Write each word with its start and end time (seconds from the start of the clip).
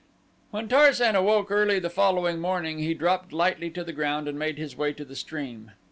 When 0.49 0.67
Tarzan 0.67 1.15
awoke 1.15 1.51
early 1.51 1.77
the 1.77 1.87
following 1.91 2.39
morning 2.39 2.79
he 2.79 2.95
dropped 2.95 3.31
lightly 3.31 3.69
to 3.69 3.83
the 3.83 3.93
ground 3.93 4.27
and 4.27 4.39
made 4.39 4.57
his 4.57 4.75
way 4.75 4.93
to 4.93 5.05
the 5.05 5.15
stream. 5.15 5.73